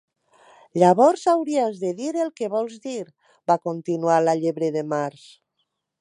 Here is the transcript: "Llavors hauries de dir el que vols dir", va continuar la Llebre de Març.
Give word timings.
"Llavors 0.83 1.25
hauries 1.33 1.77
de 1.83 1.91
dir 1.99 2.09
el 2.25 2.33
que 2.41 2.49
vols 2.55 2.79
dir", 2.87 3.03
va 3.53 3.61
continuar 3.69 4.17
la 4.29 4.37
Llebre 4.45 4.71
de 4.79 4.85
Març. 4.95 5.29